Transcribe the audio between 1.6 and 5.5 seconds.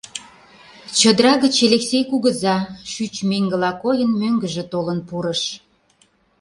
Элексей кугыза, шӱч меҥгыла койын, мӧҥгыжӧ толын пурыш.